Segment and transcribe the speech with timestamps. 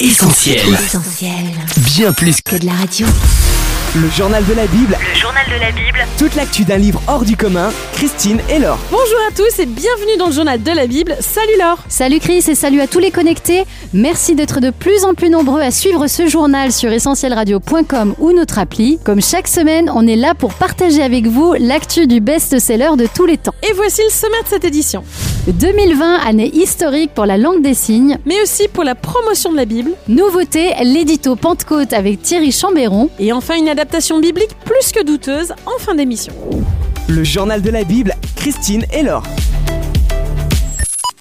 [0.00, 0.58] Essentiel.
[0.74, 1.30] Essentiel.
[1.94, 3.06] Bien plus que Que de la radio.
[3.94, 5.98] Le journal de la Bible, Le journal de la Bible.
[6.18, 8.76] toute l'actu d'un livre hors du commun, Christine et Laure.
[8.90, 11.16] Bonjour à tous et bienvenue dans le journal de la Bible.
[11.20, 13.66] Salut Laure Salut Chris et salut à tous les connectés.
[13.92, 18.58] Merci d'être de plus en plus nombreux à suivre ce journal sur essentielradio.com ou notre
[18.58, 18.98] appli.
[19.04, 23.26] Comme chaque semaine, on est là pour partager avec vous l'actu du best-seller de tous
[23.26, 23.54] les temps.
[23.62, 25.04] Et voici le sommaire de cette édition.
[25.52, 28.18] 2020, année historique pour la langue des signes.
[28.24, 29.90] Mais aussi pour la promotion de la Bible.
[30.08, 33.10] Nouveauté, l'édito Pentecôte avec Thierry Chambéron.
[33.18, 36.32] Et enfin une adaptation biblique plus que douteuse en fin d'émission.
[37.08, 39.24] Le journal de la Bible, Christine et Laure.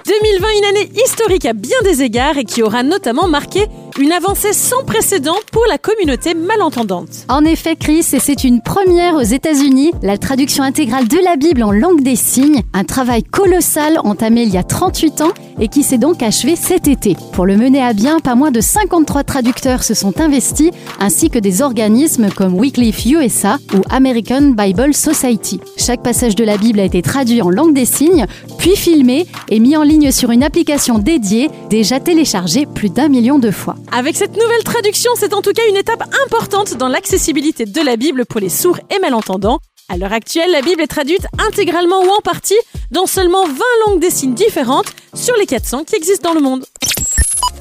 [0.05, 3.67] 2020, une année historique à bien des égards et qui aura notamment marqué
[3.99, 7.25] une avancée sans précédent pour la communauté malentendante.
[7.29, 11.63] En effet, Chris, et c'est une première aux États-Unis, la traduction intégrale de la Bible
[11.63, 15.83] en langue des signes, un travail colossal entamé il y a 38 ans et qui
[15.83, 17.15] s'est donc achevé cet été.
[17.33, 21.39] Pour le mener à bien, pas moins de 53 traducteurs se sont investis, ainsi que
[21.39, 25.59] des organismes comme Wycliffe USA ou American Bible Society.
[25.77, 28.25] Chaque passage de la Bible a été traduit en langue des signes,
[28.57, 33.37] puis filmé et mis en ligne sur une application dédiée, déjà téléchargée plus d'un million
[33.37, 33.75] de fois.
[33.91, 37.95] Avec cette nouvelle traduction, c'est en tout cas une étape importante dans l'accessibilité de la
[37.95, 39.59] Bible pour les sourds et malentendants.
[39.89, 42.57] À l'heure actuelle, la Bible est traduite intégralement ou en partie
[42.91, 43.53] dans seulement 20
[43.85, 46.65] langues des signes différentes sur les 400 qui existent dans le monde.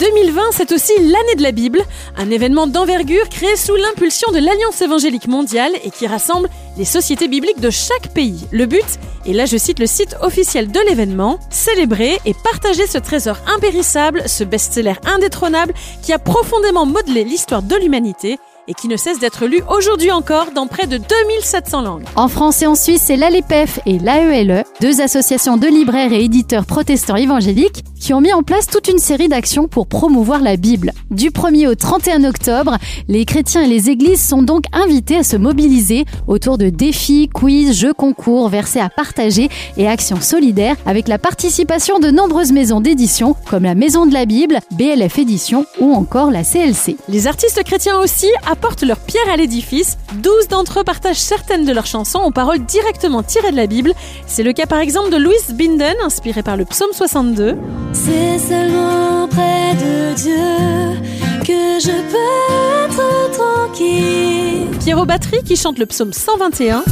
[0.02, 1.80] 2020, c'est aussi l'année de la Bible,
[2.16, 7.28] un événement d'envergure créé sous l'impulsion de l'Alliance évangélique mondiale et qui rassemble les sociétés
[7.28, 8.48] bibliques de chaque pays.
[8.50, 8.84] Le but,
[9.26, 14.24] et là je cite le site officiel de l'événement, célébrer et partager ce trésor impérissable,
[14.26, 19.46] ce best-seller indétrônable qui a profondément modelé l'histoire de l'humanité et qui ne cesse d'être
[19.46, 22.04] lu aujourd'hui encore dans près de 2700 langues.
[22.16, 26.66] En France et en Suisse, c'est l'ALEPEF et l'AELE, deux associations de libraires et éditeurs
[26.66, 30.92] protestants évangéliques, qui ont mis en place toute une série d'actions pour promouvoir la Bible.
[31.12, 35.36] Du 1er au 31 octobre, les chrétiens et les églises sont donc invités à se
[35.36, 41.18] mobiliser autour de défis, quiz, jeux concours, versets à partager et actions solidaires avec la
[41.18, 46.32] participation de nombreuses maisons d'édition comme la Maison de la Bible, BLF Édition ou encore
[46.32, 46.96] la CLC.
[47.08, 49.96] Les artistes chrétiens aussi apportent leur pierre à l'édifice.
[50.14, 53.92] 12 d'entre eux partagent certaines de leurs chansons aux paroles directement tirées de la Bible.
[54.26, 57.56] C'est le cas par exemple de Louis Binden, inspiré par le psaume 62.
[57.92, 61.00] C'est seulement près de Dieu
[61.40, 64.66] que je peux être tranquille.
[64.80, 66.82] Pierrot Battery qui chante le psaume 121.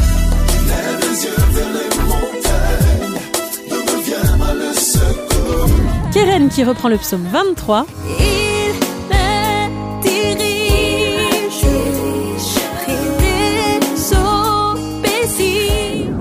[6.12, 7.86] Keren qui reprend le psaume 23.
[8.20, 8.39] Il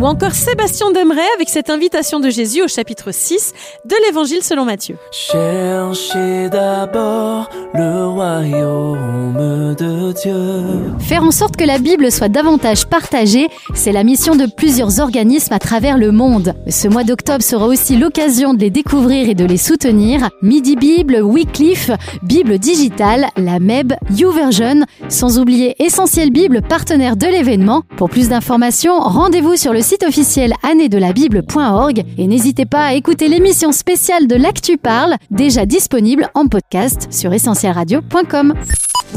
[0.09, 3.53] encore Sébastien Demeret avec cette invitation de Jésus au chapitre 6
[3.86, 4.97] de l'évangile selon Matthieu.
[5.12, 10.96] Cherchez d'abord le royaume de Dieu.
[11.00, 15.53] Faire en sorte que la Bible soit davantage partagée, c'est la mission de plusieurs organismes
[15.53, 16.56] à travers le monde.
[16.68, 20.30] Ce mois d'octobre sera aussi l'occasion de les découvrir et de les soutenir.
[20.42, 21.92] Midi Bible, Wycliffe,
[22.24, 27.84] Bible digitale, la MEB, YouVersion, sans oublier Essentiel Bible, partenaire de l'événement.
[27.96, 33.72] Pour plus d'informations, rendez-vous sur le site officiel annéedelabible.org et n'hésitez pas à écouter l'émission
[33.72, 38.54] spéciale de l'Actu Parle, déjà disponible en podcast sur essentielradio.com.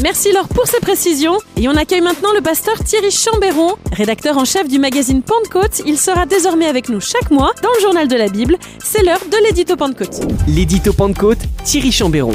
[0.01, 1.39] Merci Laure pour ces précisions.
[1.57, 5.83] Et on accueille maintenant le pasteur Thierry Chambéron, rédacteur en chef du magazine Pentecôte.
[5.87, 8.57] Il sera désormais avec nous chaque mois dans le journal de la Bible.
[8.83, 10.21] C'est l'heure de l'édito Pentecôte.
[10.49, 12.33] L'édito Pentecôte, Thierry Chambéron.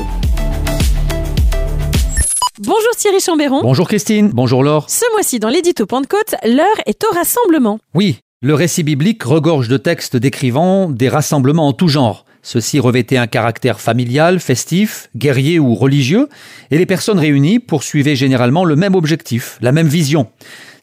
[2.60, 3.62] Bonjour Thierry Chambéron.
[3.62, 4.90] Bonjour Christine, bonjour Laure.
[4.90, 7.80] Ce mois-ci dans l'édito Pentecôte, l'heure est au rassemblement.
[7.94, 12.24] Oui, le récit biblique regorge de textes décrivant des rassemblements en tout genre.
[12.44, 16.30] Ceux-ci revêtaient un caractère familial, festif, guerrier ou religieux,
[16.70, 20.28] et les personnes réunies poursuivaient généralement le même objectif, la même vision.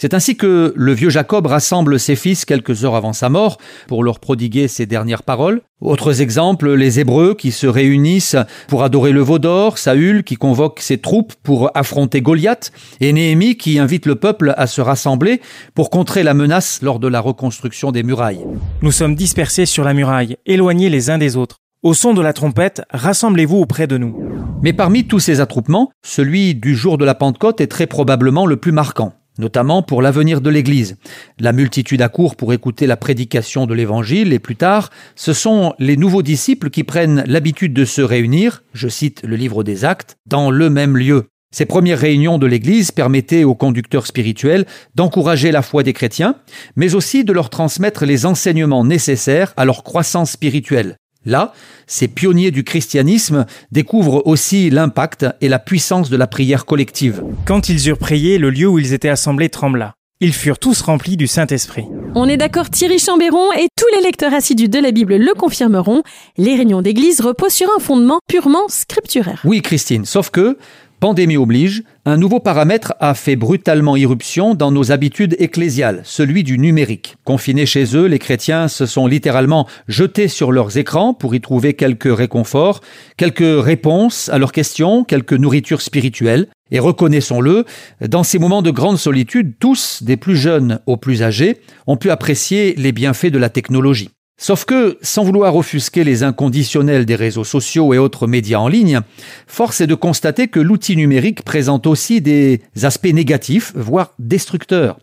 [0.04, 3.56] C'est ainsi que le vieux Jacob rassemble ses fils quelques heures avant sa mort
[3.88, 5.62] pour leur prodiguer ses dernières paroles.
[5.81, 8.37] Autres exemples, les Hébreux qui se réunissent
[8.69, 12.70] pour adorer le veau d'or, Saül qui convoque ses troupes pour affronter Goliath,
[13.00, 15.40] et Néhémie qui invite le peuple à se rassembler
[15.75, 18.44] pour contrer la menace lors de la reconstruction des murailles.
[18.82, 21.56] Nous sommes dispersés sur la muraille, éloignés les uns des autres.
[21.82, 24.14] Au son de la trompette, rassemblez-vous auprès de nous.
[24.61, 28.58] Mais parmi tous ces attroupements, celui du jour de la Pentecôte est très probablement le
[28.58, 30.96] plus marquant, notamment pour l'avenir de l'Église.
[31.38, 35.96] La multitude accourt pour écouter la prédication de l'Évangile et plus tard, ce sont les
[35.96, 40.50] nouveaux disciples qui prennent l'habitude de se réunir, je cite le livre des Actes, dans
[40.50, 41.26] le même lieu.
[41.54, 44.66] Ces premières réunions de l'Église permettaient aux conducteurs spirituels
[44.96, 46.34] d'encourager la foi des chrétiens,
[46.75, 50.96] mais aussi de leur transmettre les enseignements nécessaires à leur croissance spirituelle.
[51.26, 51.53] Là,
[51.87, 57.23] ces pionniers du christianisme découvrent aussi l'impact et la puissance de la prière collective.
[57.47, 59.94] Quand ils eurent prié, le lieu où ils étaient assemblés trembla.
[60.21, 61.85] Ils furent tous remplis du Saint-Esprit.
[62.15, 66.03] On est d'accord, Thierry Chambéron et tous les lecteurs assidus de la Bible le confirmeront.
[66.38, 69.41] Les réunions d'église reposent sur un fondement purement scripturaire.
[69.44, 70.56] Oui, Christine, sauf que,
[71.04, 76.56] pandémie oblige, un nouveau paramètre a fait brutalement irruption dans nos habitudes ecclésiales, celui du
[76.58, 77.16] numérique.
[77.24, 81.74] Confinés chez eux, les chrétiens se sont littéralement jetés sur leurs écrans pour y trouver
[81.74, 82.80] quelques réconforts,
[83.18, 86.46] quelques réponses à leurs questions, quelques nourritures spirituelles.
[86.70, 87.66] Et reconnaissons-le,
[88.00, 92.08] dans ces moments de grande solitude, tous, des plus jeunes aux plus âgés, ont pu
[92.08, 94.08] apprécier les bienfaits de la technologie.
[94.36, 99.00] Sauf que, sans vouloir offusquer les inconditionnels des réseaux sociaux et autres médias en ligne,
[99.46, 104.98] force est de constater que l'outil numérique présente aussi des aspects négatifs, voire destructeurs.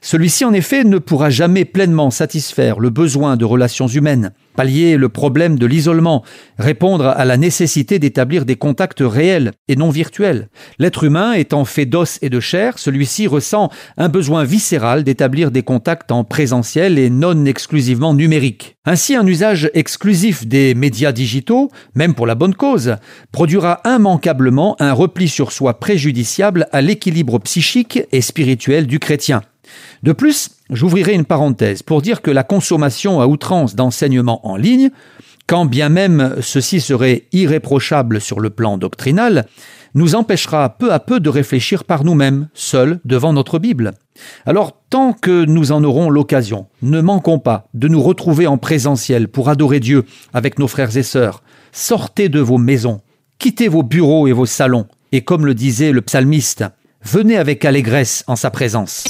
[0.00, 5.08] Celui-ci, en effet, ne pourra jamais pleinement satisfaire le besoin de relations humaines, pallier le
[5.08, 6.22] problème de l'isolement,
[6.58, 10.48] répondre à la nécessité d'établir des contacts réels et non virtuels.
[10.78, 15.62] L'être humain étant fait d'os et de chair, celui-ci ressent un besoin viscéral d'établir des
[15.62, 18.76] contacts en présentiel et non exclusivement numériques.
[18.84, 22.96] Ainsi, un usage exclusif des médias digitaux, même pour la bonne cause,
[23.30, 29.42] produira immanquablement un repli sur soi préjudiciable à l'équilibre psychique et spirituel du chrétien.
[30.02, 34.90] De plus, j'ouvrirai une parenthèse pour dire que la consommation à outrance d'enseignements en ligne,
[35.46, 39.46] quand bien même ceci serait irréprochable sur le plan doctrinal,
[39.94, 43.92] nous empêchera peu à peu de réfléchir par nous-mêmes, seuls, devant notre Bible.
[44.46, 49.28] Alors, tant que nous en aurons l'occasion, ne manquons pas de nous retrouver en présentiel
[49.28, 51.42] pour adorer Dieu avec nos frères et sœurs.
[51.72, 53.00] Sortez de vos maisons,
[53.38, 56.64] quittez vos bureaux et vos salons, et comme le disait le psalmiste,
[57.04, 59.04] venez avec allégresse en sa présence.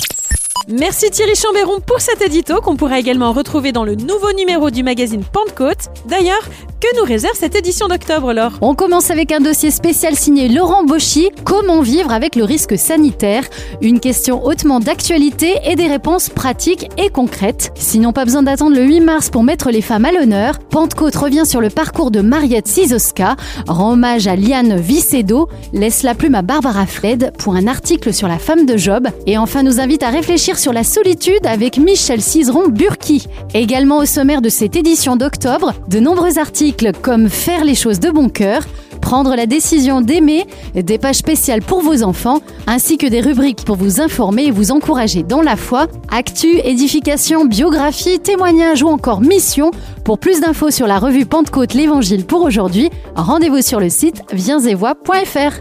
[0.69, 4.85] Merci Thierry Chambéron pour cet édito qu'on pourra également retrouver dans le nouveau numéro du
[4.85, 5.89] magazine Pentecôte.
[6.07, 6.49] D'ailleurs,
[6.81, 8.59] que nous réserve cette édition d'octobre, Laure?
[8.61, 13.45] On commence avec un dossier spécial signé Laurent Bauchy, Comment vivre avec le risque sanitaire?
[13.81, 17.73] Une question hautement d'actualité et des réponses pratiques et concrètes.
[17.75, 20.59] Sinon, pas besoin d'attendre le 8 mars pour mettre les femmes à l'honneur.
[20.59, 23.37] Pentecôte revient sur le parcours de Mariette Sisoska,
[23.69, 28.29] rend hommage à Liane Vicedo, laisse la plume à Barbara Fled pour un article sur
[28.29, 32.21] la femme de Job et enfin nous invite à réfléchir sur la solitude avec Michel
[32.21, 33.27] Cizeron-Burki.
[33.55, 38.11] Également au sommaire de cette édition d'octobre, de nombreux articles comme Faire les choses de
[38.11, 38.63] bon cœur,
[39.03, 43.77] Prendre la décision d'aimer, des pages spéciales pour vos enfants, ainsi que des rubriques pour
[43.77, 49.73] vous informer et vous encourager dans la foi, actu, édification, biographie, témoignages ou encore mission.
[50.05, 55.61] Pour plus d'infos sur la revue Pentecôte l'Évangile pour aujourd'hui, rendez-vous sur le site viensetvoix.fr.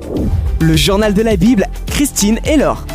[0.62, 2.86] Le journal de la Bible, Christine et Laure.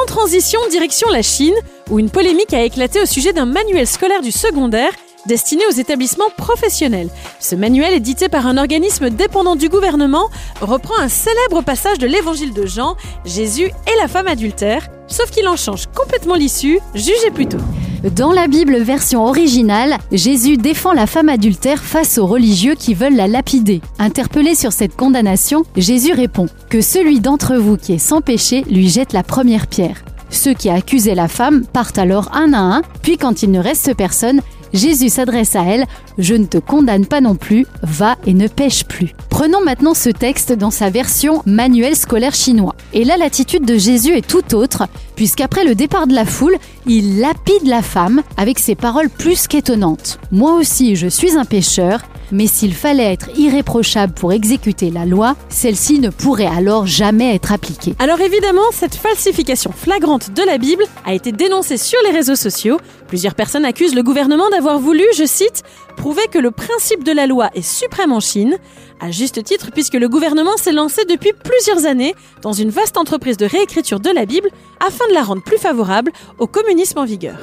[0.00, 1.54] Sans transition, direction la Chine,
[1.90, 4.92] où une polémique a éclaté au sujet d'un manuel scolaire du secondaire
[5.26, 7.08] destiné aux établissements professionnels.
[7.38, 10.30] Ce manuel, édité par un organisme dépendant du gouvernement,
[10.62, 15.46] reprend un célèbre passage de l'évangile de Jean, Jésus et la femme adultère, sauf qu'il
[15.48, 17.58] en change complètement l'issue, jugez plutôt.
[18.02, 23.14] Dans la Bible version originale, Jésus défend la femme adultère face aux religieux qui veulent
[23.14, 23.82] la lapider.
[23.98, 28.88] Interpellé sur cette condamnation, Jésus répond Que celui d'entre vous qui est sans péché lui
[28.88, 30.02] jette la première pierre.
[30.30, 33.94] Ceux qui accusaient la femme partent alors un à un, puis quand il ne reste
[33.94, 34.40] personne,
[34.72, 35.86] Jésus s'adresse à elle,
[36.18, 39.14] Je ne te condamne pas non plus, va et ne pêche plus.
[39.28, 42.74] Prenons maintenant ce texte dans sa version manuel scolaire chinois.
[42.92, 44.86] Et là l'attitude de Jésus est tout autre,
[45.16, 50.18] puisqu'après le départ de la foule, il lapide la femme avec ses paroles plus qu'étonnantes.
[50.30, 55.36] Moi aussi je suis un pécheur, mais s'il fallait être irréprochable pour exécuter la loi,
[55.48, 57.94] celle-ci ne pourrait alors jamais être appliquée.
[57.98, 62.78] Alors évidemment, cette falsification flagrante de la Bible a été dénoncée sur les réseaux sociaux.
[63.08, 65.62] Plusieurs personnes accusent le gouvernement d'avoir voulu, je cite,
[65.96, 68.56] prouver que le principe de la loi est suprême en Chine,
[69.00, 73.36] à juste titre puisque le gouvernement s'est lancé depuis plusieurs années dans une vaste entreprise
[73.36, 77.38] de réécriture de la Bible afin de la rendre plus favorable au communisme en vigueur.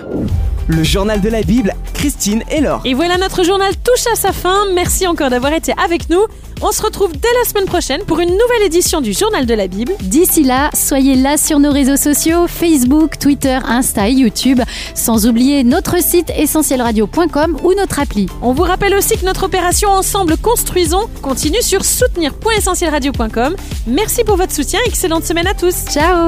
[0.67, 2.81] Le journal de la Bible, Christine et Laure.
[2.83, 4.65] Et voilà, notre journal touche à sa fin.
[4.73, 6.21] Merci encore d'avoir été avec nous.
[6.61, 9.67] On se retrouve dès la semaine prochaine pour une nouvelle édition du journal de la
[9.67, 9.93] Bible.
[10.01, 14.61] D'ici là, soyez là sur nos réseaux sociaux, Facebook, Twitter, Insta et YouTube,
[14.95, 18.27] sans oublier notre site essentielradio.com ou notre appli.
[18.41, 23.55] On vous rappelle aussi que notre opération Ensemble Construisons continue sur soutenir.essentielradio.com.
[23.85, 24.79] Merci pour votre soutien.
[24.85, 25.75] Excellente semaine à tous.
[25.91, 26.27] Ciao